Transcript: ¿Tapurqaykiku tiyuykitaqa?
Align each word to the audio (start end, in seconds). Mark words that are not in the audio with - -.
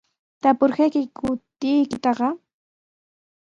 ¿Tapurqaykiku 0.41 1.27
tiyuykitaqa? 1.59 2.27